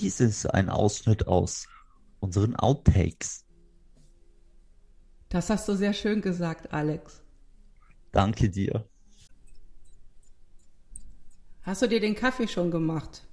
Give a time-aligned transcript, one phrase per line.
[0.00, 1.66] Dies ist ein Ausschnitt aus
[2.20, 3.44] unseren Outtakes.
[5.28, 7.20] Das hast du sehr schön gesagt, Alex.
[8.12, 8.88] Danke dir.
[11.62, 13.26] Hast du dir den Kaffee schon gemacht?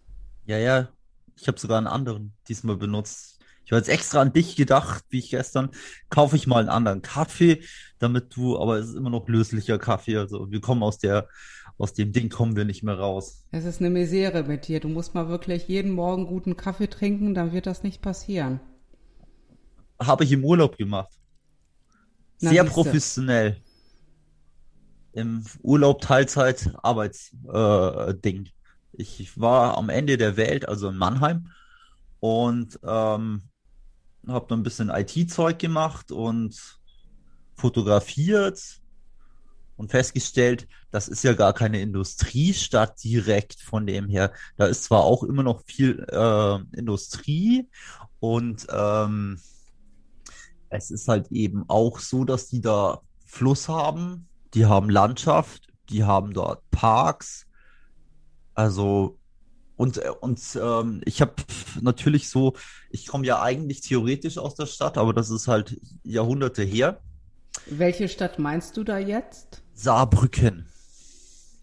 [0.46, 0.90] Ja, ja,
[1.38, 3.40] ich habe sogar einen anderen diesmal benutzt.
[3.63, 5.72] Ich habe jetzt extra an dich gedacht, wie ich gestern.
[6.10, 7.63] Kaufe ich mal einen anderen Kaffee,
[7.97, 10.18] damit du, aber es ist immer noch löslicher Kaffee.
[10.18, 11.28] Also wir kommen aus der,
[11.78, 13.46] aus dem Ding kommen wir nicht mehr raus.
[13.51, 14.79] Es ist eine Misere mit dir.
[14.79, 18.59] Du musst mal wirklich jeden Morgen guten Kaffee trinken, dann wird das nicht passieren.
[19.99, 21.11] Habe ich im Urlaub gemacht.
[22.41, 23.57] Na, Sehr professionell.
[25.13, 27.49] Im Urlaub Teilzeit Arbeitsding.
[27.49, 28.49] Äh, Ding.
[28.91, 31.49] ich war am Ende der Welt, also in Mannheim,
[32.19, 33.44] und ähm,
[34.27, 36.80] habe dann ein bisschen IT-Zeug gemacht und
[37.55, 38.81] fotografiert
[39.77, 44.31] und festgestellt, das ist ja gar keine Industriestadt direkt von dem her.
[44.57, 47.67] Da ist zwar auch immer noch viel äh, Industrie
[48.19, 49.39] und ähm,
[50.69, 56.03] es ist halt eben auch so, dass die da Fluss haben, die haben Landschaft, die
[56.03, 57.45] haben dort Parks.
[58.53, 59.17] Also,
[59.75, 61.33] und, und ähm, ich habe
[61.81, 62.53] natürlich so,
[62.89, 67.02] ich komme ja eigentlich theoretisch aus der Stadt, aber das ist halt Jahrhunderte her.
[67.67, 69.64] Welche Stadt meinst du da jetzt?
[69.76, 70.66] Saarbrücken.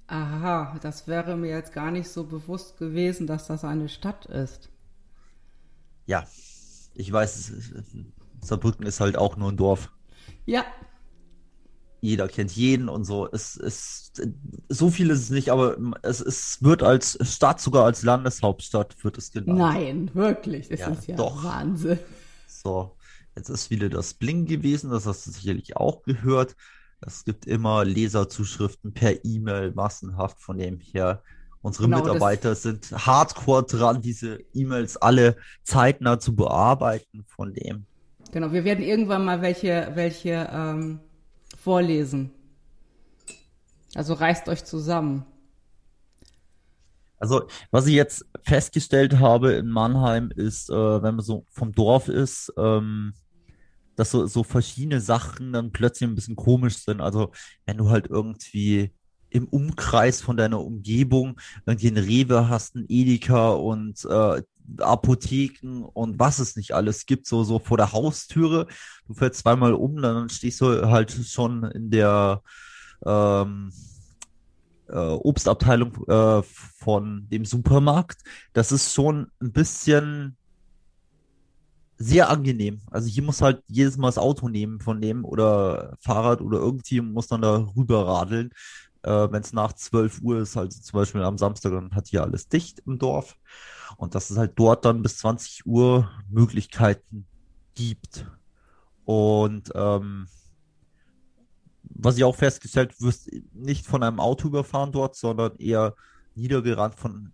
[0.06, 4.70] Aha, das wäre mir jetzt gar nicht so bewusst gewesen, dass das eine Stadt ist.
[6.06, 6.26] Ja,
[6.94, 7.52] ich weiß,
[8.40, 9.92] Saarbrücken ist halt auch nur ein Dorf.
[10.46, 10.64] Ja,
[12.00, 13.28] Jeder kennt jeden und so.
[13.30, 14.20] Es ist,
[14.68, 19.18] so viel ist es nicht, aber es, es wird als Stadt, sogar als Landeshauptstadt, wird
[19.18, 19.70] es genannt.
[19.70, 20.68] nein, wirklich.
[20.68, 21.42] Das Ja, ist ja doch.
[21.42, 21.98] Wahnsinn.
[22.46, 22.96] So,
[23.36, 26.56] jetzt ist wieder das Bling gewesen, das hast du sicherlich auch gehört.
[27.04, 31.22] Es gibt immer Leserzuschriften per E-Mail massenhaft von dem her.
[31.60, 37.86] Unsere Genau, Mitarbeiter sind hardcore dran, diese E-Mails alle zeitnah zu bearbeiten von dem.
[38.32, 41.00] Genau, wir werden irgendwann mal welche, welche ähm,
[41.56, 42.30] vorlesen.
[43.94, 45.24] Also reißt euch zusammen.
[47.18, 52.08] Also, was ich jetzt festgestellt habe in Mannheim ist, äh, wenn man so vom Dorf
[52.08, 53.14] ist, ähm,
[53.96, 57.00] dass so, so verschiedene Sachen dann plötzlich ein bisschen komisch sind.
[57.00, 57.32] Also,
[57.66, 58.92] wenn du halt irgendwie
[59.30, 64.42] im Umkreis von deiner Umgebung irgendwie ein Rewe hast, ein Edeka und äh,
[64.78, 68.66] Apotheken und was es nicht alles gibt, so, so vor der Haustüre.
[69.06, 72.42] Du fährst zweimal um, dann stehst du halt schon in der
[73.04, 73.72] ähm,
[74.88, 78.20] äh, Obstabteilung äh, von dem Supermarkt.
[78.52, 80.36] Das ist schon ein bisschen
[82.02, 82.80] sehr angenehm.
[82.90, 87.00] Also hier muss halt jedes Mal das Auto nehmen von dem oder Fahrrad oder irgendwie
[87.00, 88.50] und muss dann da rüber radeln.
[89.02, 92.22] Äh, wenn es nach 12 Uhr ist, also zum Beispiel am Samstag, dann hat hier
[92.22, 93.36] alles dicht im Dorf.
[93.96, 97.26] Und dass es halt dort dann bis 20 Uhr Möglichkeiten
[97.74, 98.26] gibt.
[99.04, 100.26] Und ähm,
[101.82, 105.94] was ich auch festgestellt, du wirst nicht von einem Auto überfahren dort, sondern eher
[106.34, 107.32] niedergerannt von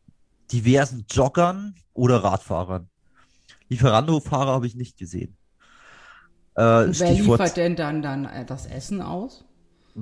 [0.53, 2.89] diversen Joggern oder Radfahrern.
[3.69, 5.37] Lieferando-Fahrer habe ich nicht gesehen.
[6.55, 9.45] Äh, Und wer Stichwort, liefert denn dann, dann äh, das Essen aus?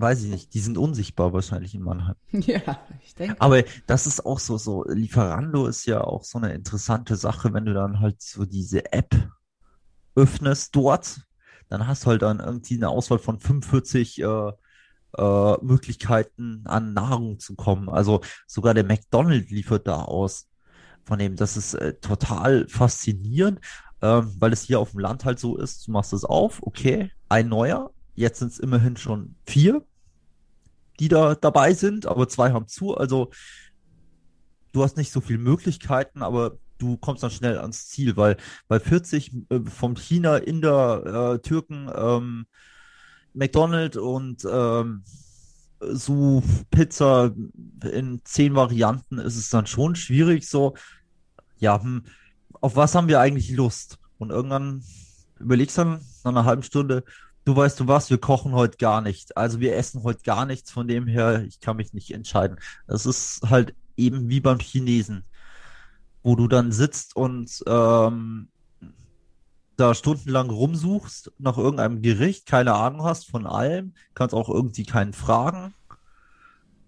[0.01, 2.17] weiß ich nicht, die sind unsichtbar wahrscheinlich in Mannheim.
[2.33, 3.41] Ja, ich denke.
[3.41, 7.65] Aber das ist auch so, so, Lieferando ist ja auch so eine interessante Sache, wenn
[7.65, 9.15] du dann halt so diese App
[10.15, 11.21] öffnest dort,
[11.69, 14.53] dann hast du halt dann irgendwie eine Auswahl von 45 äh,
[15.19, 17.89] äh, Möglichkeiten an Nahrung zu kommen.
[17.89, 20.47] Also sogar der McDonald's liefert da aus.
[21.07, 23.61] Von dem, das ist äh, total faszinierend,
[24.03, 27.11] ähm, weil es hier auf dem Land halt so ist, du machst es auf, okay,
[27.29, 29.85] ein neuer, jetzt sind es immerhin schon vier,
[30.99, 33.31] die da dabei sind, aber zwei haben zu, also
[34.73, 38.37] du hast nicht so viele Möglichkeiten, aber du kommst dann schnell ans Ziel, weil
[38.69, 42.47] bei 40 äh, vom China, Inder, äh, Türken, ähm,
[43.33, 45.05] McDonald's und ähm,
[45.81, 47.33] so Pizza
[47.93, 50.75] in zehn Varianten ist es dann schon schwierig, so,
[51.59, 52.05] ja, hm,
[52.61, 53.99] auf was haben wir eigentlich Lust?
[54.19, 54.83] Und irgendwann
[55.39, 57.05] überlegst dann nach einer halben Stunde,
[57.45, 59.37] du weißt du was, wir kochen heute gar nicht.
[59.37, 62.59] Also wir essen heute gar nichts, von dem her, ich kann mich nicht entscheiden.
[62.87, 65.25] Das ist halt eben wie beim Chinesen,
[66.23, 68.49] wo du dann sitzt und ähm,
[69.77, 75.13] da stundenlang rumsuchst nach irgendeinem Gericht, keine Ahnung hast von allem, kannst auch irgendwie keinen
[75.13, 75.75] fragen.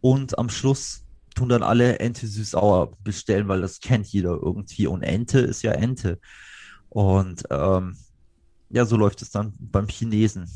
[0.00, 1.04] Und am Schluss
[1.34, 4.86] tun dann alle Ente süß-sauer bestellen, weil das kennt jeder irgendwie.
[4.86, 6.18] Und Ente ist ja Ente.
[6.88, 7.96] Und ähm,
[8.70, 10.50] ja, so läuft es dann beim Chinesen.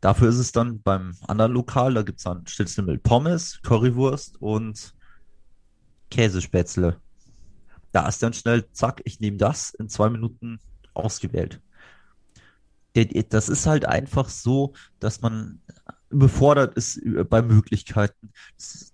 [0.00, 4.40] Dafür ist es dann beim anderen Lokal, da gibt es dann Schnitzel mit Pommes, Currywurst
[4.40, 4.94] und
[6.10, 7.00] Käsespätzle.
[7.92, 10.60] Da ist dann schnell, zack, ich nehme das, in zwei Minuten
[10.98, 11.60] ausgewählt.
[13.30, 15.60] Das ist halt einfach so, dass man
[16.10, 18.32] überfordert ist bei Möglichkeiten.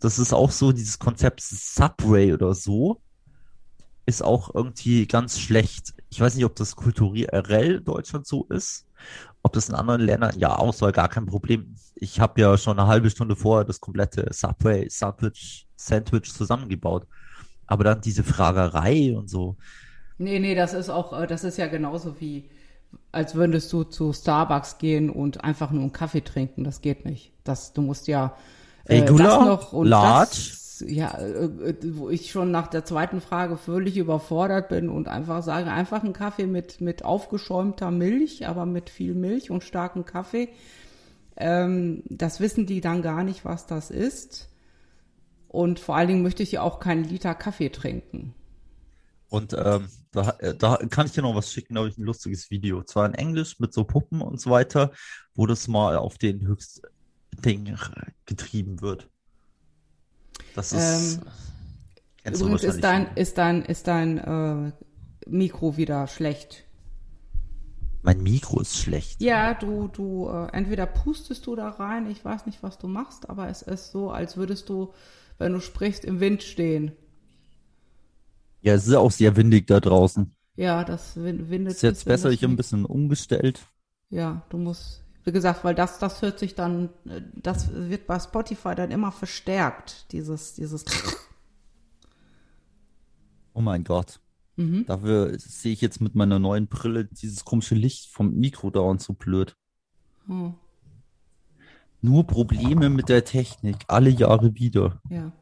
[0.01, 3.01] Das ist auch so, dieses Konzept Subway oder so
[4.07, 5.95] ist auch irgendwie ganz schlecht.
[6.11, 8.87] Ich weiß nicht, ob das kulturell in Deutschland so ist,
[9.43, 11.75] ob das in anderen Ländern, ja, Auswahl gar kein Problem.
[11.95, 17.07] Ich habe ja schon eine halbe Stunde vorher das komplette Subway Sandwich, Sandwich zusammengebaut.
[17.67, 19.57] Aber dann diese Fragerei und so.
[20.19, 22.51] Nee, nee, das ist auch, äh, das ist ja genauso wie,
[23.13, 26.65] als würdest du zu Starbucks gehen und einfach nur einen Kaffee trinken.
[26.65, 27.33] Das geht nicht.
[27.45, 28.37] Das, du musst ja
[28.85, 30.31] äh, Regular, das noch und large.
[30.31, 35.43] Das, ja, äh, wo ich schon nach der zweiten Frage völlig überfordert bin und einfach
[35.43, 40.49] sage, einfach einen Kaffee mit, mit aufgeschäumter Milch, aber mit viel Milch und starkem Kaffee.
[41.37, 44.49] Ähm, das wissen die dann gar nicht, was das ist.
[45.49, 48.35] Und vor allen Dingen möchte ich ja auch keinen Liter Kaffee trinken.
[49.29, 52.05] Und ähm, da, äh, da kann ich dir noch was schicken, da habe ich ein
[52.05, 52.83] lustiges Video.
[52.83, 54.93] Zwar in Englisch mit so Puppen und so weiter,
[55.35, 57.77] wo das mal auf den Höchstding
[58.27, 59.09] getrieben wird.
[60.55, 61.21] Das ist.
[62.25, 64.73] Ähm, übrigens ist dein, ist dein, ist dein äh,
[65.27, 66.65] Mikro wieder schlecht.
[68.03, 69.23] Mein Mikro ist schlecht.
[69.23, 73.31] Ja, du, du, äh, entweder pustest du da rein, ich weiß nicht, was du machst,
[73.31, 74.93] aber es ist so, als würdest du,
[75.39, 76.93] wenn du sprichst, im Wind stehen.
[78.65, 80.35] Ja, es ist auch sehr windig da draußen.
[80.57, 81.75] Ja, das windet.
[81.75, 83.61] Ist jetzt besser, ich habe ein bisschen umgestellt.
[84.09, 86.89] Ja, du musst, wie gesagt, weil das, das hört sich dann,
[87.35, 90.87] das wird bei Spotify dann immer verstärkt, dieses, dieses.
[93.53, 94.19] Oh mein Gott.
[94.57, 94.87] Mhm.
[94.87, 99.13] Dafür sehe ich jetzt mit meiner neuen Brille dieses komische Licht vom Mikro dauernd so
[99.13, 99.57] blöd.
[100.27, 100.53] Oh.
[102.01, 105.03] Nur Probleme mit der Technik, alle Jahre wieder.
[105.11, 105.33] Ja.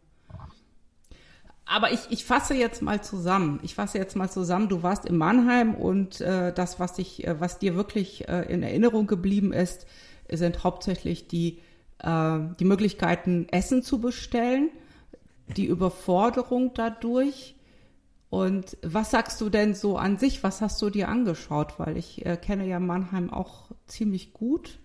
[1.64, 3.61] Aber ich, ich fasse jetzt mal zusammen.
[3.62, 4.69] Ich fasse jetzt mal zusammen.
[4.69, 8.62] Du warst in Mannheim und äh, das, was dich, äh, was dir wirklich äh, in
[8.62, 9.87] Erinnerung geblieben ist,
[10.31, 11.61] sind hauptsächlich die,
[11.99, 14.70] äh, die Möglichkeiten, Essen zu bestellen,
[15.56, 17.55] die Überforderung dadurch.
[18.29, 20.43] Und was sagst du denn so an sich?
[20.43, 21.79] Was hast du dir angeschaut?
[21.79, 24.79] Weil ich äh, kenne ja Mannheim auch ziemlich gut.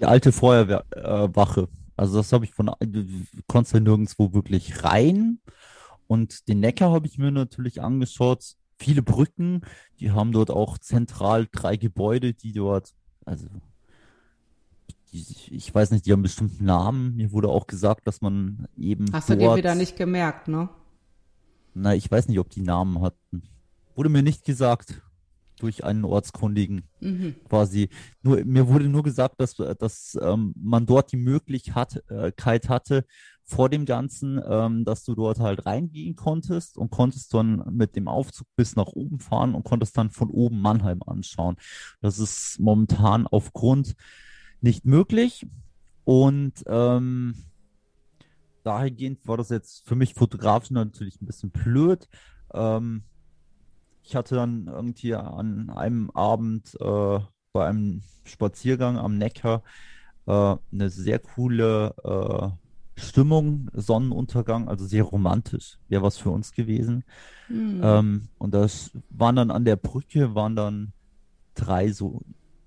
[0.00, 1.60] Die alte Feuerwache.
[1.62, 1.66] Äh,
[1.96, 3.04] also das habe ich von, du
[3.48, 5.40] konntest ja nirgendwo wirklich rein.
[6.08, 8.56] Und den Neckar habe ich mir natürlich angeschaut.
[8.78, 9.60] Viele Brücken,
[10.00, 12.94] die haben dort auch zentral drei Gebäude, die dort,
[13.24, 13.46] also
[15.12, 17.16] ich, ich weiß nicht, die haben bestimmten Namen.
[17.16, 19.06] Mir wurde auch gesagt, dass man eben.
[19.12, 20.68] Hast dort, du dir wieder nicht gemerkt, ne?
[21.74, 23.42] Na, ich weiß nicht, ob die Namen hatten.
[23.94, 25.02] Wurde mir nicht gesagt
[25.58, 27.34] durch einen Ortskundigen mhm.
[27.48, 27.88] quasi.
[28.22, 32.02] Nur, mir wurde nur gesagt, dass, dass ähm, man dort die Möglichkeit
[32.68, 33.04] hatte,
[33.48, 38.06] vor dem Ganzen, ähm, dass du dort halt reingehen konntest und konntest dann mit dem
[38.06, 41.56] Aufzug bis nach oben fahren und konntest dann von oben Mannheim anschauen.
[42.02, 43.96] Das ist momentan aufgrund
[44.60, 45.46] nicht möglich
[46.04, 47.36] und ähm,
[48.64, 52.06] dahingehend war das jetzt für mich fotografisch natürlich ein bisschen blöd.
[52.52, 53.04] Ähm,
[54.02, 57.18] ich hatte dann irgendwie an einem Abend äh,
[57.52, 59.62] bei einem Spaziergang am Neckar
[60.26, 62.67] äh, eine sehr coole äh,
[62.98, 67.04] Stimmung, Sonnenuntergang, also sehr romantisch, wäre was für uns gewesen.
[67.48, 67.80] Mhm.
[67.82, 70.92] Ähm, und das waren dann an der Brücke, waren dann
[71.54, 72.22] drei so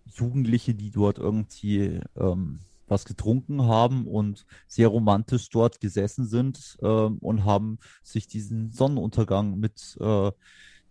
[0.06, 7.18] Jugendliche, die dort irgendwie ähm, was getrunken haben und sehr romantisch dort gesessen sind ähm,
[7.20, 10.32] und haben sich diesen Sonnenuntergang mit äh,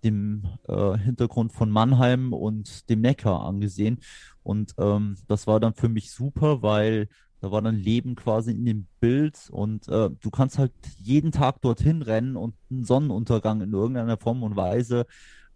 [0.02, 4.00] dem äh, Hintergrund von Mannheim und dem Neckar angesehen.
[4.42, 7.08] Und ähm, das war dann für mich super, weil
[7.40, 11.60] da war dann Leben quasi in dem Bild und äh, du kannst halt jeden Tag
[11.62, 15.06] dorthin rennen und einen Sonnenuntergang in irgendeiner Form und Weise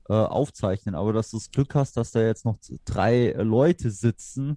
[0.09, 0.95] äh, aufzeichnen.
[0.95, 4.57] Aber dass du das Glück hast, dass da jetzt noch drei Leute sitzen,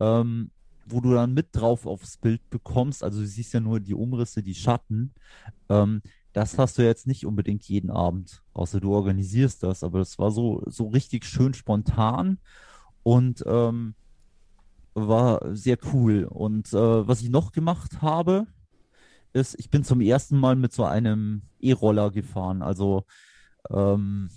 [0.00, 0.50] ähm,
[0.86, 4.42] wo du dann mit drauf aufs Bild bekommst, also du siehst ja nur die Umrisse,
[4.42, 5.12] die Schatten,
[5.68, 6.02] ähm,
[6.32, 9.84] das hast du jetzt nicht unbedingt jeden Abend, außer du organisierst das.
[9.84, 12.38] Aber das war so, so richtig schön spontan
[13.02, 13.94] und ähm,
[14.94, 16.24] war sehr cool.
[16.24, 18.46] Und äh, was ich noch gemacht habe,
[19.32, 22.62] ist, ich bin zum ersten Mal mit so einem E-Roller gefahren.
[22.62, 23.04] Also
[23.70, 24.30] ähm,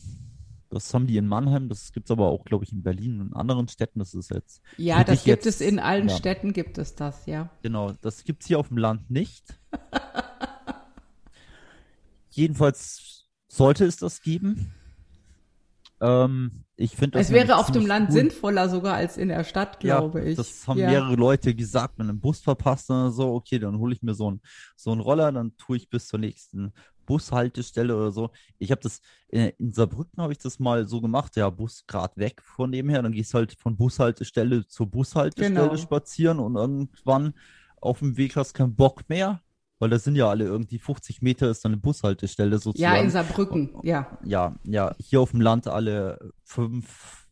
[0.70, 3.34] das haben die in Mannheim, das gibt es aber auch, glaube ich, in Berlin und
[3.34, 4.00] anderen Städten.
[4.00, 4.62] Das ist jetzt.
[4.78, 6.16] Ja, das gibt jetzt, es in allen ja.
[6.16, 7.50] Städten, gibt es das, ja.
[7.62, 9.60] Genau, das gibt es hier auf dem Land nicht.
[12.30, 14.74] Jedenfalls sollte es das geben.
[16.02, 18.14] Ähm, ich finde Es wäre auf dem Land cool.
[18.14, 20.36] sinnvoller sogar als in der Stadt, glaube ja, ich.
[20.36, 20.90] Das haben ja.
[20.90, 24.28] mehrere Leute gesagt, wenn ein Bus verpasst oder so, okay, dann hole ich mir so
[24.28, 24.42] einen
[24.76, 26.74] so einen Roller, dann tue ich bis zur nächsten
[27.06, 28.32] Bushaltestelle oder so.
[28.58, 29.00] Ich habe das,
[29.30, 32.90] in, in Saarbrücken habe ich das mal so gemacht, ja, Bus gerade weg von dem
[32.90, 35.78] her, dann gehst halt von Bushaltestelle zur Bushaltestelle Genau.
[35.78, 37.34] spazieren und irgendwann
[37.80, 39.42] auf dem Weg hast keinen Bock mehr,
[39.86, 43.04] weil das sind ja alle irgendwie 50 Meter ist dann eine Bushaltestelle Ja, sozusagen.
[43.04, 44.18] in Saarbrücken, ja.
[44.24, 47.28] Ja, ja, hier auf dem Land alle fünf,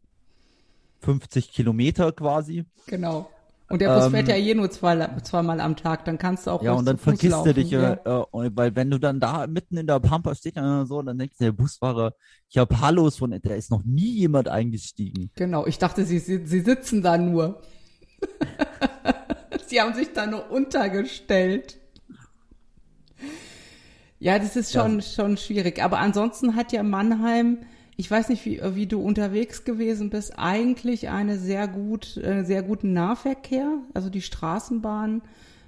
[1.01, 2.65] 50 Kilometer quasi.
[2.85, 3.27] Genau.
[3.69, 6.51] Und der Bus Ähm, fährt ja je nur zwei, zweimal am Tag, dann kannst du
[6.51, 7.97] auch Ja, und dann vergisst du dich, laufen.
[8.05, 11.17] äh, äh, weil wenn du dann da mitten in der Pampa steht und so, dann
[11.17, 12.13] denkst du, der Busfahrer,
[12.49, 15.31] ich habe Hallos von, da ist noch nie jemand eingestiegen.
[15.35, 17.61] Genau, ich dachte, sie, sie, sie sitzen da nur.
[19.67, 21.79] sie haben sich da nur untergestellt.
[24.23, 25.83] Ja, das ist schon, schon schwierig.
[25.83, 27.57] Aber ansonsten hat ja Mannheim,
[27.97, 32.63] ich weiß nicht, wie, wie du unterwegs gewesen bist, eigentlich eine sehr gut, äh, sehr
[32.63, 33.79] guten Nahverkehr.
[33.93, 35.23] Also die Straßenbahnen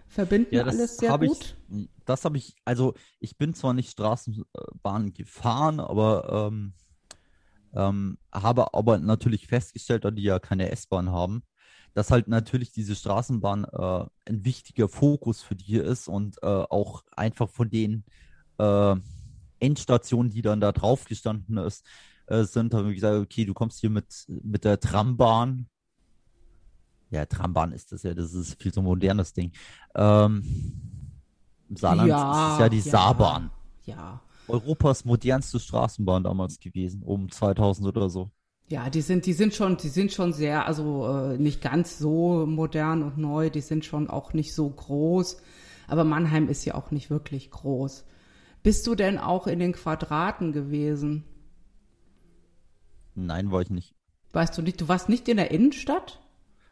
[0.07, 1.57] verbinden Ja, das alles sehr gut.
[1.67, 6.75] ich, das habe ich, also ich bin zwar nicht Straßenbahn gefahren, aber ähm,
[7.73, 11.43] ähm, habe aber natürlich festgestellt, da die ja keine S-Bahn haben,
[11.93, 17.03] dass halt natürlich diese Straßenbahn äh, ein wichtiger Fokus für die ist und äh, auch
[17.17, 18.05] einfach von den
[18.57, 18.95] äh,
[19.59, 21.85] Endstationen, die dann da drauf gestanden ist,
[22.27, 25.67] äh, sind, haben wir gesagt, okay, du kommst hier mit, mit der Trambahn.
[27.11, 29.51] Ja, Trambahn ist das ja, das ist viel so ein modernes Ding.
[29.95, 30.43] Ähm,
[31.69, 33.51] Im Saarland ist es ja die Saarbahn.
[33.85, 34.21] Ja.
[34.47, 38.31] Europas modernste Straßenbahn damals gewesen, um 2000 oder so.
[38.67, 42.45] Ja, die sind, die sind schon, die sind schon sehr, also äh, nicht ganz so
[42.47, 45.37] modern und neu, die sind schon auch nicht so groß.
[45.87, 48.05] Aber Mannheim ist ja auch nicht wirklich groß.
[48.65, 51.23] Bist du denn auch in den Quadraten gewesen?
[53.13, 53.93] Nein, war ich nicht.
[54.33, 56.19] Weißt du nicht, du warst nicht in der Innenstadt?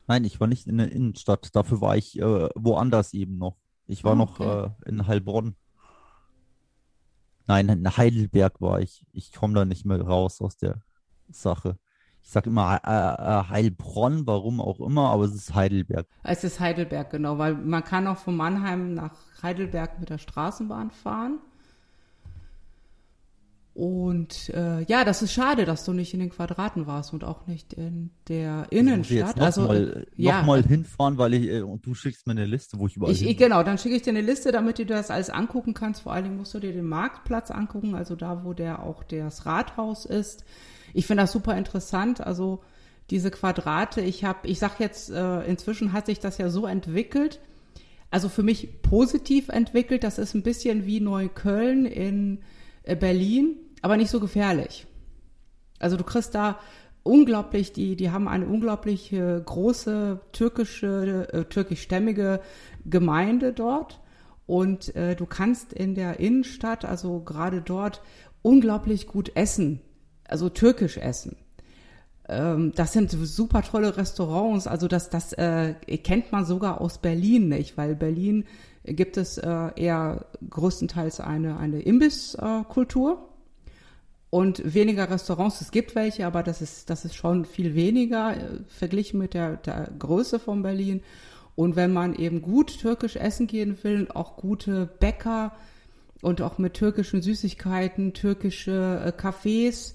[0.08, 1.56] Nein, ich war nicht in der Innenstadt.
[1.56, 3.58] Dafür war ich äh, woanders eben noch.
[3.86, 4.72] Ich war Ah, noch okay.
[4.86, 5.56] äh, in Heilbronn.
[7.46, 9.06] Nein, in Heidelberg war ich.
[9.12, 10.82] Ich komme da nicht mehr raus aus der
[11.30, 11.78] Sache.
[12.24, 16.08] Ich sage immer äh, äh, Heilbronn, warum auch immer, aber es ist Heidelberg.
[16.24, 20.90] Es ist Heidelberg, genau, weil man kann auch von Mannheim nach Heidelberg mit der Straßenbahn
[20.90, 21.38] fahren.
[23.76, 27.48] Und äh, ja, das ist schade, dass du nicht in den Quadraten warst und auch
[27.48, 29.36] nicht in der jetzt Innenstadt.
[29.36, 32.46] noch Also mal, ja, noch mal hinfahren, weil ich, äh, und du schickst mir eine
[32.46, 35.10] Liste, wo ich überall Ich, genau, dann schicke ich dir eine Liste, damit du das
[35.10, 36.04] alles angucken kannst.
[36.04, 39.48] Vor allen Dingen musst du dir den Marktplatz angucken, also da, wo der auch das
[39.48, 40.46] Rathaus ist.
[40.94, 42.22] Ich finde das super interessant.
[42.22, 42.62] Also
[43.10, 47.40] diese Quadrate, ich habe, ich sag jetzt, äh, inzwischen hat sich das ja so entwickelt,
[48.12, 50.04] also für mich positiv entwickelt.
[50.04, 52.42] Das ist ein bisschen wie Neukölln in äh,
[52.84, 54.86] Berlin, aber nicht so gefährlich.
[55.80, 56.60] Also du kriegst da
[57.04, 62.40] unglaublich, die, die haben eine unglaublich äh, große türkische, äh, türkischstämmige
[62.86, 64.00] Gemeinde dort.
[64.46, 68.02] Und äh, du kannst in der Innenstadt, also gerade dort,
[68.42, 69.82] unglaublich gut essen,
[70.28, 71.38] also türkisch essen.
[72.28, 75.74] Ähm, das sind super tolle Restaurants, also das, das äh,
[76.04, 78.46] kennt man sogar aus Berlin nicht, weil Berlin
[78.86, 83.30] gibt es äh, eher größtenteils eine, eine Imbisskultur
[84.30, 85.62] und weniger Restaurants.
[85.62, 89.58] Es gibt welche, aber das ist, das ist schon viel weniger äh, verglichen mit der,
[89.58, 91.02] der Größe von Berlin.
[91.56, 95.54] Und wenn man eben gut türkisch essen gehen will, auch gute Bäcker
[96.22, 99.94] und auch mit türkischen Süßigkeiten, türkische äh, Cafés,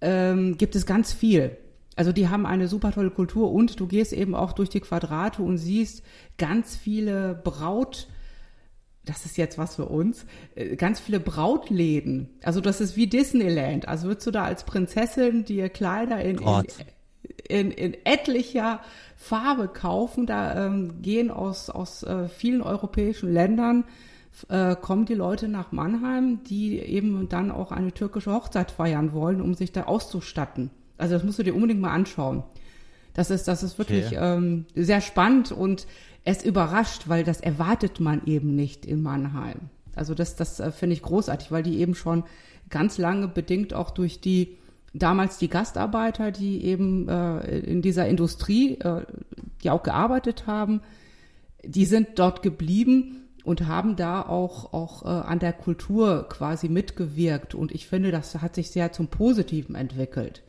[0.00, 1.56] ähm, gibt es ganz viel.
[1.96, 5.42] Also die haben eine super tolle Kultur und du gehst eben auch durch die Quadrate
[5.42, 6.02] und siehst
[6.36, 8.06] ganz viele Braut,
[9.06, 12.28] das ist jetzt was für uns, äh, ganz viele Brautläden.
[12.42, 13.88] Also das ist wie Disneyland.
[13.88, 16.64] Also würdest du da als Prinzessin dir Kleider in, in,
[17.48, 18.80] in, in etlicher
[19.16, 20.26] Farbe kaufen.
[20.26, 23.84] Da ähm, gehen aus, aus äh, vielen europäischen Ländern,
[24.50, 29.40] äh, kommen die Leute nach Mannheim, die eben dann auch eine türkische Hochzeit feiern wollen,
[29.40, 30.70] um sich da auszustatten.
[30.98, 32.42] Also das musst du dir unbedingt mal anschauen.
[33.14, 34.18] Das ist, das ist wirklich Okay.
[34.20, 35.86] ähm, sehr spannend und
[36.24, 39.70] es überrascht, weil das erwartet man eben nicht in Mannheim.
[39.94, 42.24] Also das, das äh, finde ich großartig, weil die eben schon
[42.68, 44.56] ganz lange bedingt auch durch die
[44.92, 49.02] damals die Gastarbeiter, die eben äh, in dieser Industrie, äh,
[49.62, 50.80] die auch gearbeitet haben,
[51.64, 57.54] die sind dort geblieben und haben da auch, auch äh, an der Kultur quasi mitgewirkt.
[57.54, 60.42] Und ich finde, das hat sich sehr zum Positiven entwickelt.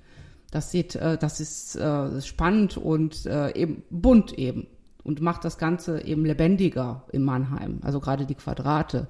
[0.51, 4.68] Das sieht, äh, das ist äh, spannend und äh, eben bunt eben
[5.04, 7.80] und macht das Ganze eben lebendiger in Mannheim.
[7.84, 9.08] Also gerade die Quadrate.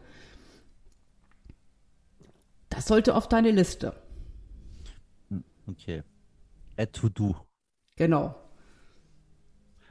[2.69, 3.93] Das sollte auf deine Liste.
[5.67, 6.03] Okay.
[6.77, 7.35] Add to do.
[7.95, 8.35] Genau.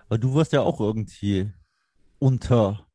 [0.08, 1.52] Aber du warst ja auch irgendwie
[2.18, 2.86] unterwegs.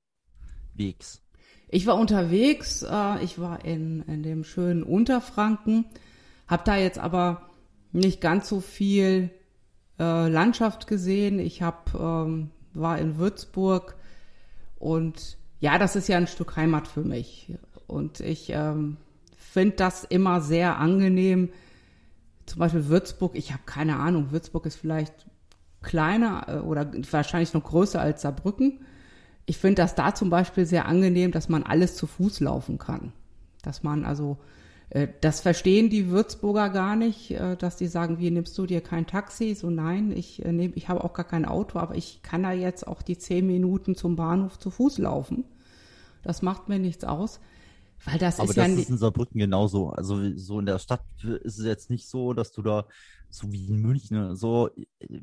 [1.67, 5.85] Ich war unterwegs, äh, ich war in, in dem schönen Unterfranken,
[6.47, 7.50] habe da jetzt aber
[7.91, 9.29] nicht ganz so viel
[9.99, 11.39] äh, Landschaft gesehen.
[11.39, 13.95] Ich hab, ähm, war in Würzburg
[14.77, 17.53] und ja, das ist ja ein Stück Heimat für mich.
[17.85, 18.97] Und ich ähm,
[19.35, 21.49] finde das immer sehr angenehm.
[22.47, 25.27] Zum Beispiel Würzburg, ich habe keine Ahnung, Würzburg ist vielleicht
[25.81, 28.79] kleiner äh, oder wahrscheinlich noch größer als Saarbrücken.
[29.45, 33.13] Ich finde das da zum Beispiel sehr angenehm, dass man alles zu Fuß laufen kann.
[33.61, 34.37] Dass man also,
[35.21, 39.07] das verstehen die Würzburger gar nicht, äh, dass die sagen, wie nimmst du dir kein
[39.07, 39.55] Taxi?
[39.55, 42.51] So nein, ich äh, nehme, ich habe auch gar kein Auto, aber ich kann da
[42.51, 45.45] jetzt auch die zehn Minuten zum Bahnhof zu Fuß laufen.
[46.23, 47.39] Das macht mir nichts aus.
[48.05, 49.89] Weil das Aber ist das ja ist in Saarbrücken genauso.
[49.89, 52.87] Also so in der Stadt ist es jetzt nicht so, dass du da,
[53.29, 54.69] so wie in München, so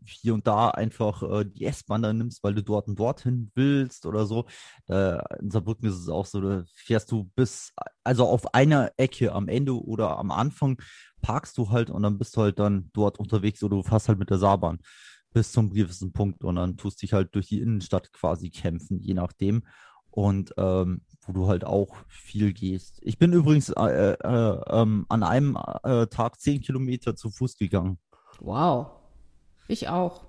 [0.04, 4.06] hier und da einfach äh, die S-Bahn da nimmst, weil du dort und dorthin willst
[4.06, 4.46] oder so.
[4.88, 7.72] Äh, in Saarbrücken ist es auch so, da fährst du bis,
[8.04, 10.80] also auf einer Ecke am Ende oder am Anfang
[11.20, 14.18] parkst du halt und dann bist du halt dann dort unterwegs oder du fährst halt
[14.18, 14.78] mit der Saarbahn
[15.32, 19.14] bis zum gewissen Punkt und dann tust dich halt durch die Innenstadt quasi kämpfen, je
[19.14, 19.62] nachdem
[20.10, 23.00] und ähm, wo du halt auch viel gehst.
[23.02, 27.98] Ich bin übrigens äh, äh, ähm, an einem äh, Tag zehn Kilometer zu Fuß gegangen.
[28.40, 28.88] Wow.
[29.68, 30.24] Ich auch.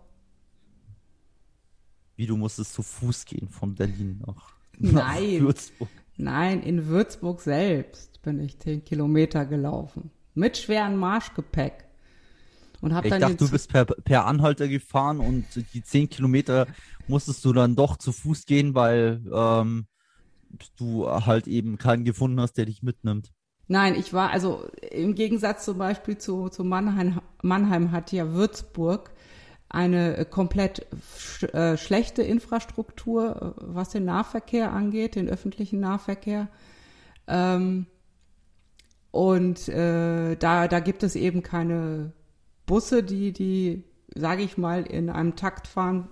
[2.17, 4.93] Wie du musstest zu Fuß gehen von Berlin nach, Nein.
[4.93, 5.89] nach Würzburg.
[6.17, 10.11] Nein, in Würzburg selbst bin ich zehn Kilometer gelaufen.
[10.33, 11.85] Mit schwerem Marschgepäck.
[12.81, 16.67] Und hab Ich dann dachte, du bist per, per Anhalter gefahren und die zehn Kilometer
[17.09, 19.87] musstest du dann doch zu Fuß gehen, weil ähm,
[20.77, 23.31] du halt eben keinen gefunden hast, der dich mitnimmt.
[23.67, 29.11] Nein, ich war, also im Gegensatz zum Beispiel zu, zu Mannheim, Mannheim hat ja Würzburg
[29.69, 36.47] eine äh, komplett sch äh, schlechte Infrastruktur, äh, was den Nahverkehr angeht, den öffentlichen Nahverkehr.
[37.27, 37.85] Ähm,
[39.11, 42.13] und äh, da, da gibt es eben keine
[42.65, 43.83] Busse, die, die,
[44.15, 46.09] sage ich mal, in einem Takt fahren,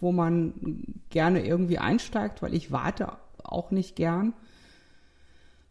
[0.00, 0.52] wo man
[1.10, 4.34] gerne irgendwie einsteigt, weil ich warte auch nicht gern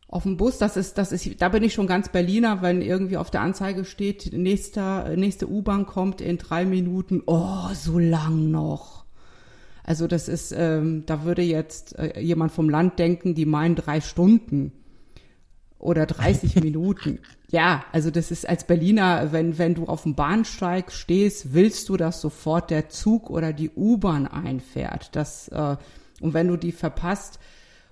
[0.07, 0.57] auf dem Bus.
[0.57, 3.85] Das ist, das ist, da bin ich schon ganz Berliner, wenn irgendwie auf der Anzeige
[3.85, 7.23] steht, nächster, nächste U-Bahn kommt in drei Minuten.
[7.25, 9.05] Oh, so lang noch.
[9.83, 14.01] Also das ist, ähm, da würde jetzt äh, jemand vom Land denken, die meinen drei
[14.01, 14.71] Stunden
[15.79, 17.19] oder 30 Minuten.
[17.49, 21.97] Ja, also das ist als Berliner, wenn, wenn du auf dem Bahnsteig stehst, willst du,
[21.97, 25.15] dass sofort der Zug oder die U-Bahn einfährt.
[25.15, 25.77] Das, äh,
[26.21, 27.39] und wenn du die verpasst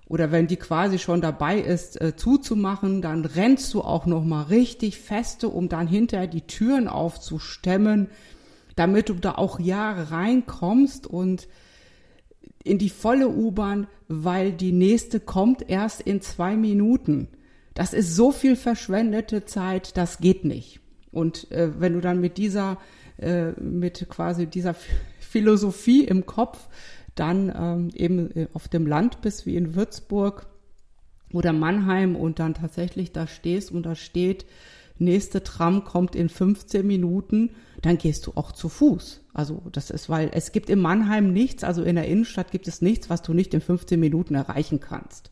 [0.07, 4.43] oder wenn die quasi schon dabei ist, äh, zuzumachen, dann rennst du auch noch mal
[4.43, 8.09] richtig feste, um dann hinterher die Türen aufzustemmen,
[8.75, 11.47] damit du da auch ja reinkommst und
[12.63, 17.27] in die volle U-Bahn, weil die nächste kommt erst in zwei Minuten.
[17.73, 20.79] Das ist so viel verschwendete Zeit, das geht nicht.
[21.12, 22.77] Und äh, wenn du dann mit dieser,
[23.17, 24.75] äh, mit quasi dieser
[25.19, 26.67] Philosophie im Kopf
[27.15, 30.47] dann ähm, eben äh, auf dem Land bist, wie in Würzburg
[31.31, 34.45] oder Mannheim und dann tatsächlich da stehst und da steht,
[34.99, 39.21] nächste Tram kommt in 15 Minuten, dann gehst du auch zu Fuß.
[39.33, 42.81] Also das ist, weil es gibt in Mannheim nichts, also in der Innenstadt gibt es
[42.81, 45.31] nichts, was du nicht in 15 Minuten erreichen kannst.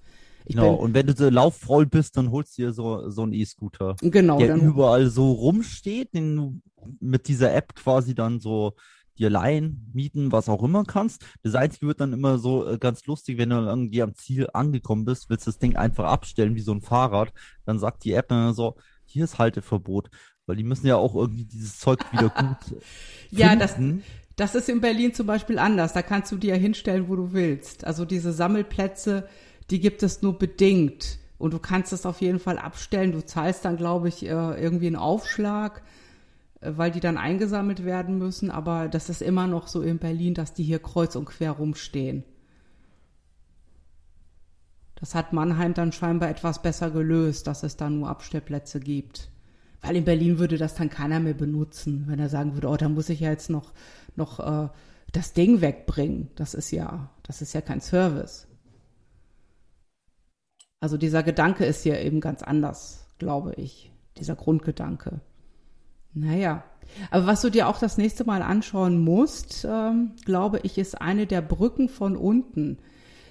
[0.52, 3.96] Genau, und wenn du so laufvoll bist, dann holst du dir so, so einen E-Scooter.
[4.02, 4.38] Genau.
[4.38, 6.62] Der überall so rumsteht, den du
[7.00, 8.74] mit dieser App quasi dann so
[9.18, 11.26] dir leihen, mieten, was auch immer kannst.
[11.44, 15.06] Das Einzige wird dann immer so äh, ganz lustig, wenn du irgendwie am Ziel angekommen
[15.06, 17.32] bist, willst du das Ding einfach abstellen wie so ein Fahrrad,
[17.66, 20.10] dann sagt die App dann so, hier ist Halteverbot,
[20.46, 22.30] weil die müssen ja auch irgendwie dieses Zeug wieder
[22.70, 22.80] gut
[23.30, 23.76] Ja, das,
[24.36, 25.94] das ist in Berlin zum Beispiel anders.
[25.94, 27.86] Da kannst du dir hinstellen, wo du willst.
[27.86, 29.28] Also diese Sammelplätze,
[29.70, 31.20] die gibt es nur bedingt.
[31.38, 33.12] Und du kannst es auf jeden Fall abstellen.
[33.12, 35.82] Du zahlst dann, glaube ich, äh, irgendwie einen Aufschlag,
[36.60, 38.52] äh, weil die dann eingesammelt werden müssen.
[38.52, 42.24] Aber das ist immer noch so in Berlin, dass die hier kreuz und quer rumstehen.
[44.96, 49.32] Das hat Mannheim dann scheinbar etwas besser gelöst, dass es da nur Abstellplätze gibt.
[49.82, 52.88] Weil in Berlin würde das dann keiner mehr benutzen, wenn er sagen würde, oh, da
[52.88, 53.74] muss ich ja jetzt noch,
[54.16, 54.70] noch äh,
[55.12, 56.30] das Ding wegbringen.
[56.36, 58.48] Das ist ja, das ist ja kein Service.
[60.82, 63.92] Also dieser Gedanke ist hier eben ganz anders, glaube ich.
[64.18, 65.22] Dieser Grundgedanke.
[66.14, 66.64] Naja,
[67.10, 71.28] aber was du dir auch das nächste Mal anschauen musst, ähm, glaube ich, ist eine
[71.28, 72.80] der Brücken von unten.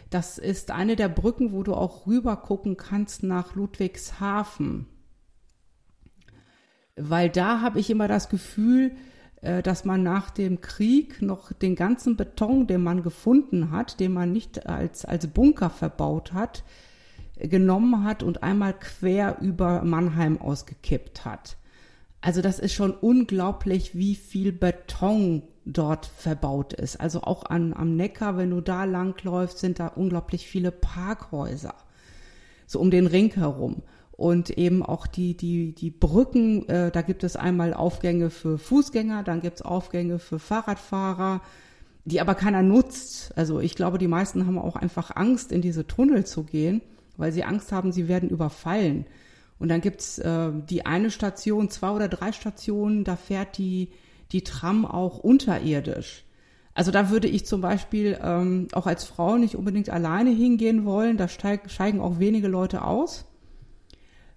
[0.09, 4.87] Das ist eine der Brücken, wo du auch rüber gucken kannst nach Ludwigshafen.
[6.97, 8.93] Weil da habe ich immer das Gefühl,
[9.43, 14.13] äh, dass man nach dem Krieg noch den ganzen Beton, den man gefunden hat, den
[14.13, 16.65] man nicht als, als Bunker verbaut hat,
[17.49, 21.57] genommen hat und einmal quer über Mannheim ausgekippt hat.
[22.21, 27.01] Also das ist schon unglaublich, wie viel Beton dort verbaut ist.
[27.01, 31.75] Also auch an, am Neckar, wenn du da langläufst, sind da unglaublich viele Parkhäuser.
[32.67, 33.83] So um den Ring herum.
[34.13, 39.23] Und eben auch die, die, die Brücken, äh, da gibt es einmal Aufgänge für Fußgänger,
[39.23, 41.41] dann gibt es Aufgänge für Fahrradfahrer,
[42.05, 43.33] die aber keiner nutzt.
[43.37, 46.83] Also ich glaube, die meisten haben auch einfach Angst, in diese Tunnel zu gehen,
[47.21, 49.07] weil sie Angst haben, sie werden überfallen.
[49.59, 53.91] Und dann gibt's äh, die eine Station, zwei oder drei Stationen, da fährt die,
[54.33, 56.25] die Tram auch unterirdisch.
[56.73, 61.17] Also da würde ich zum Beispiel ähm, auch als Frau nicht unbedingt alleine hingehen wollen.
[61.17, 63.27] Da steig, steigen auch wenige Leute aus.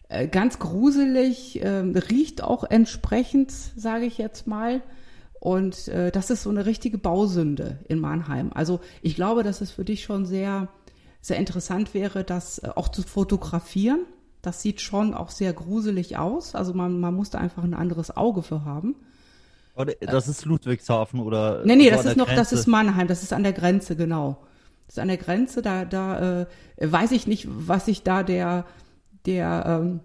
[0.10, 4.82] Äh, ganz gruselig, äh, riecht auch entsprechend, sage ich jetzt mal.
[5.40, 8.52] Und äh, das ist so eine richtige Bausünde in Mannheim.
[8.54, 10.70] Also ich glaube, dass es für dich schon sehr,
[11.24, 14.02] sehr interessant wäre, das äh, auch zu fotografieren.
[14.42, 16.54] Das sieht schon auch sehr gruselig aus.
[16.54, 18.96] Also man, man muss da einfach ein anderes Auge für haben.
[20.02, 21.64] Das ist Ludwigshafen oder?
[21.66, 22.42] Nee, nee, das ist noch, Grenze.
[22.42, 24.38] das ist Mannheim, das ist an der Grenze, genau.
[24.86, 26.46] Das ist an der Grenze, da, da äh,
[26.80, 28.66] weiß ich nicht, was sich da der,
[29.26, 30.02] der ähm,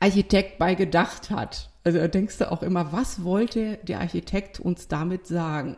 [0.00, 1.70] Architekt bei gedacht hat.
[1.84, 5.76] Also da denkst du auch immer, was wollte der Architekt uns damit sagen?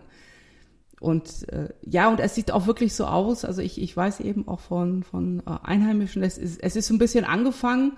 [1.03, 3.45] Und äh, ja, und es sieht auch wirklich so aus.
[3.45, 6.95] Also ich, ich weiß eben auch von, von äh, Einheimischen, es ist, es ist so
[6.95, 7.97] ein bisschen angefangen,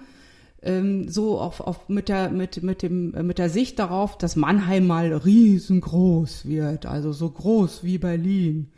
[0.62, 4.36] ähm, so auf, auf mit der mit mit dem äh, mit der Sicht darauf, dass
[4.36, 8.72] Mannheim mal riesengroß wird, also so groß wie Berlin.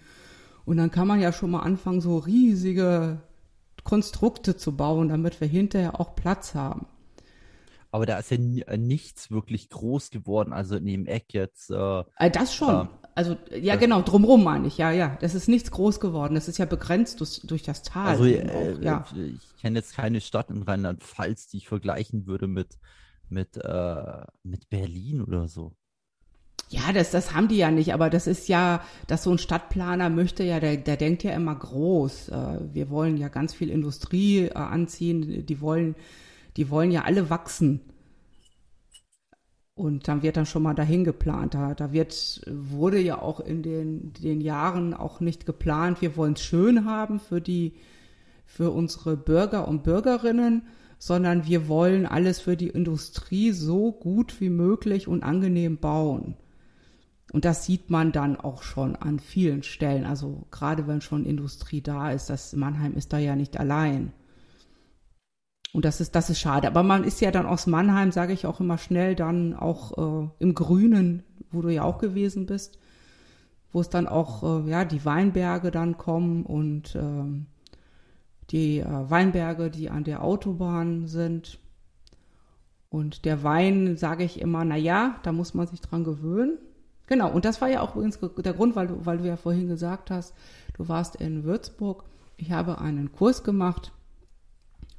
[0.65, 3.21] Und dann kann man ja schon mal anfangen, so riesige
[3.85, 6.87] Konstrukte zu bauen, damit wir hinterher auch Platz haben.
[7.93, 11.71] Aber da ist ja äh, nichts wirklich groß geworden, also in dem Eck jetzt.
[11.71, 12.89] Äh, äh das schon.
[13.17, 15.17] Also, ja, genau, drumrum meine ich, ja, ja.
[15.23, 16.35] Das ist nichts groß geworden.
[16.35, 18.09] Das ist ja begrenzt durch, durch das Tal.
[18.09, 19.07] Also, äh, ja.
[19.15, 22.79] ich kenne jetzt keine Stadt in Rheinland-Pfalz, die ich vergleichen würde mit,
[23.31, 25.73] mit, äh, mit Berlin oder so.
[26.69, 30.11] Ja, das, das haben die ja nicht, aber das ist ja, dass so ein Stadtplaner
[30.11, 32.29] möchte ja, der, der denkt ja immer groß.
[32.29, 35.95] Äh, wir wollen ja ganz viel Industrie äh, anziehen, die wollen,
[36.59, 37.81] die wollen ja alle wachsen.
[39.77, 41.53] Und dann wird dann schon mal dahin geplant.
[41.53, 46.33] Da, da wird, wurde ja auch in den, den Jahren auch nicht geplant, wir wollen
[46.33, 47.75] es schön haben für die,
[48.47, 50.63] für unsere Bürger und Bürgerinnen,
[50.99, 56.37] sondern wir wollen alles für die Industrie so gut wie möglich und angenehm bauen.
[57.33, 60.07] Und das sieht man dann auch schon an vielen Stellen.
[60.07, 64.13] Also gerade wenn schon Industrie da ist, das Mannheim ist da ja nicht allein.
[65.77, 66.69] Und das ist, das ist schade.
[66.69, 70.29] Aber man ist ja dann aus Mannheim, sage ich auch immer schnell, dann auch äh,
[70.39, 72.79] im Grünen, wo du ja auch gewesen bist,
[73.73, 77.45] wo es dann auch, äh, ja, die Weinberge dann kommen und äh,
[78.49, 81.59] die äh, Weinberge, die an der Autobahn sind.
[82.89, 86.57] Und der Wein, sage ich immer, na ja, da muss man sich dran gewöhnen.
[87.07, 89.69] Genau, und das war ja auch übrigens der Grund, weil du, weil du ja vorhin
[89.69, 90.33] gesagt hast,
[90.73, 92.05] du warst in Würzburg.
[92.39, 93.93] Ich habe einen Kurs gemacht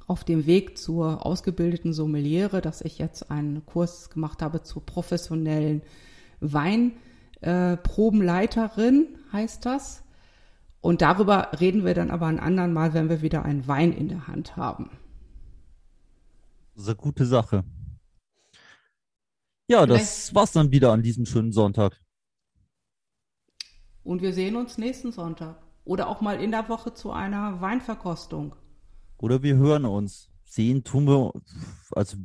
[0.08, 5.82] auf dem Weg zur ausgebildeten Sommeliere, dass ich jetzt einen Kurs gemacht habe zur professionellen
[6.40, 10.02] Weinprobenleiterin, äh, heißt das.
[10.80, 14.08] Und darüber reden wir dann aber ein anderen Mal, wenn wir wieder einen Wein in
[14.08, 14.90] der Hand haben.
[16.74, 17.64] Das ist eine gute Sache.
[19.68, 20.02] Ja, Vielleicht.
[20.02, 22.00] das war's dann wieder an diesem schönen Sonntag.
[24.04, 25.60] Und wir sehen uns nächsten Sonntag.
[25.84, 28.56] Oder auch mal in der Woche zu einer Weinverkostung.
[29.18, 30.30] Oder wir hören uns.
[30.44, 31.32] Sehen tun wir
[31.92, 32.16] also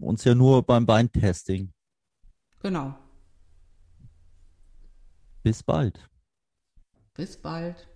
[0.00, 1.72] uns ja nur beim Beintesting.
[2.60, 2.94] Genau.
[5.42, 6.08] Bis bald.
[7.14, 7.88] Bis bald.